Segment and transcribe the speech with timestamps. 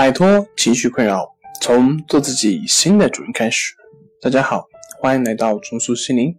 [0.00, 1.28] 摆脱情绪困扰，
[1.60, 3.74] 从做自己新的主人开始。
[4.18, 4.66] 大家好，
[4.98, 6.34] 欢迎来到重塑心灵，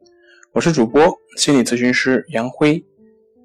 [0.51, 2.83] 我是主播心理咨询师杨辉。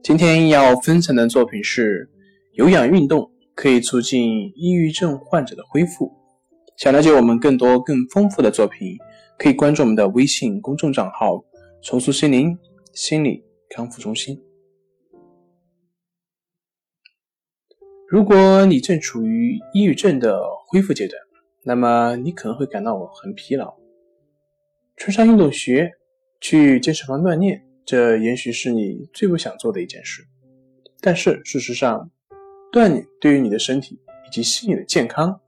[0.03, 2.09] 今天要分享的作品是：
[2.55, 6.11] 有氧运动可以促进抑郁症患者的恢复。
[6.79, 8.97] 想了解我们更多更丰富的作品，
[9.39, 11.45] 可以关注我们的微信公众账号
[11.85, 12.59] “重塑心灵
[12.95, 14.41] 心理康复中心”。
[18.09, 21.21] 如果你正处于抑郁症的恢复阶段，
[21.65, 23.75] 那么你可能会感到很疲劳。
[24.97, 25.91] 穿上运动鞋
[26.41, 30.25] 去健身房锻炼，这也许是你最不想做的一件事。
[31.01, 32.09] 但是事实上，
[32.73, 35.41] 锻炼对于你的身体以及心理的健康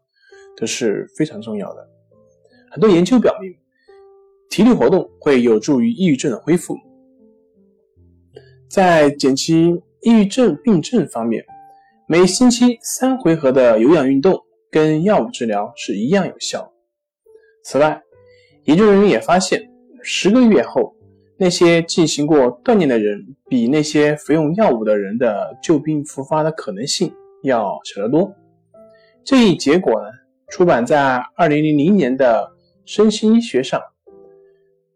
[0.57, 1.88] 都是非常重要的。
[2.73, 3.55] 很多研究表明，
[4.51, 6.77] 体力活动会有助于抑郁症的恢复。
[8.69, 11.47] 在减轻抑郁症病症方面。
[12.10, 16.73] 每星期三回合的有氧运动跟药物治疗是一样有效。
[17.62, 18.01] 此外，
[18.64, 19.70] 研究人员也发现，
[20.02, 20.96] 十个月后，
[21.36, 28.34] 那些进行过锻炼的人比那些服用药物的人的旧病复发的可能性要小得多。
[29.23, 30.09] 这一结果呢，
[30.48, 32.42] 出版在二零零零年的
[32.86, 33.82] 《身心医学》上。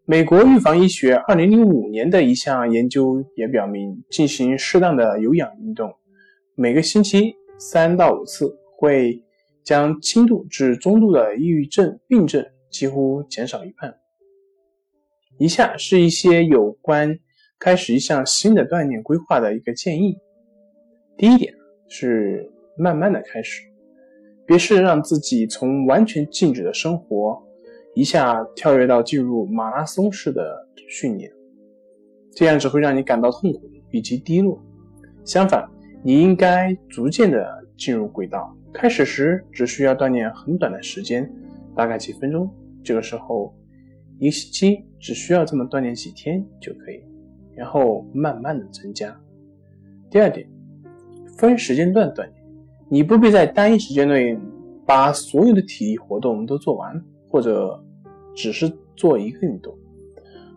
[0.05, 5.93] 美国预防医学二零零五年的一项研究也表明，进行适当的有氧运动。
[6.55, 9.19] 每个星期三到五次，会
[9.63, 13.91] 将轻度至中度的抑郁症病症几乎减少一半。
[15.39, 17.17] 以下是一些有关
[17.59, 20.15] 开始一项新的锻炼规划的一个建议。
[21.17, 21.51] 第一点
[21.89, 23.63] 是慢慢的开始，
[24.45, 27.41] 别是让自己从完全静止的生活
[27.95, 31.31] 一下跳跃到进入马拉松式的训练，
[32.31, 34.63] 这样只会让你感到痛苦以及低落。
[35.25, 35.67] 相反，
[36.03, 38.55] 你应该逐渐的进入轨道。
[38.73, 41.31] 开始时只需要锻炼很短的时间，
[41.75, 42.49] 大概几分钟。
[42.83, 43.55] 这个时候，
[44.19, 46.99] 一个星期只需要这么锻炼几天就可以，
[47.55, 49.15] 然后慢慢的增加。
[50.09, 50.45] 第二点，
[51.37, 52.33] 分时间段锻炼。
[52.89, 54.37] 你不必在单一时间内
[54.85, 57.81] 把所有的体力活动都做完，或者
[58.35, 59.73] 只是做一个运动。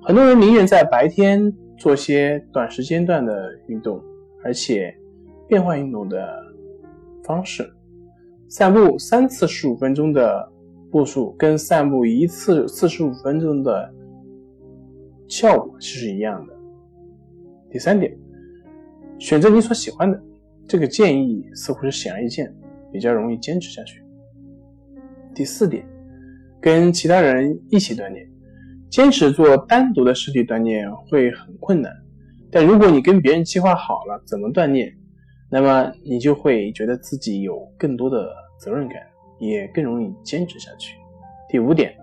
[0.03, 4.03] 很多人宁愿在白天做些短时间段的运动，
[4.43, 4.93] 而且。
[5.49, 6.43] 变换运动的
[7.23, 7.73] 方式，
[8.49, 10.53] 散步三次十五分钟的
[10.91, 13.95] 步数，跟散步一次四十五分钟的
[15.29, 16.53] 效果其实一样的。
[17.71, 18.17] 第三点，
[19.19, 20.21] 选择你所喜欢的，
[20.67, 22.53] 这个建议似乎是显而易见，
[22.93, 24.03] 比较容易坚持下去。
[25.33, 25.87] 第四点，
[26.61, 28.29] 跟其他人一起锻炼，
[28.91, 31.93] 坚持做单独的实体锻炼会很困难，
[32.51, 34.93] 但如果你跟别人计划好了怎么锻炼。
[35.49, 39.01] 那么你就会觉得自己有更多的责任感，
[39.39, 40.97] 也更容易坚持下去。
[41.49, 41.97] 第五点，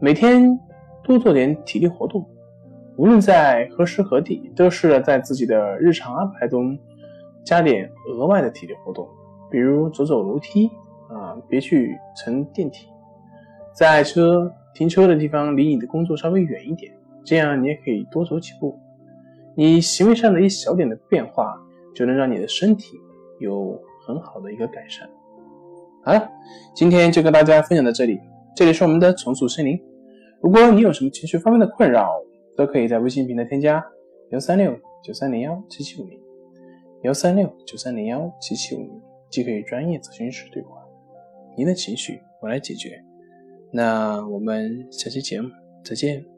[0.00, 0.56] 每天
[1.02, 2.24] 多做点体力活动，
[2.96, 6.78] 无论在何时何地，都是在自己的日常安排中
[7.44, 9.08] 加点额外的体力活动，
[9.50, 10.70] 比如走走楼梯
[11.08, 12.86] 啊，别去乘电梯，
[13.74, 16.92] 在车停车的地方离你的工作稍微远一点，
[17.24, 18.78] 这样你也可以多走几步。
[19.56, 21.60] 你行为上的一小点的变化。
[21.94, 22.98] 就能让你的身体
[23.40, 25.08] 有很好的一个改善。
[26.04, 26.30] 好了，
[26.74, 28.20] 今天就跟大家分享到这里。
[28.54, 29.80] 这里是我们的重塑森林。
[30.42, 32.10] 如果你有什么情绪方面的困扰，
[32.56, 33.84] 都可以在微信平台添加
[34.30, 36.20] 幺三六九三零幺七七五零
[37.02, 39.00] 幺三六九三零幺七七五零，
[39.30, 40.76] 即可与专业咨询师对话。
[41.56, 43.02] 您的情绪我来解决。
[43.72, 45.48] 那我们下期节目
[45.82, 46.33] 再见。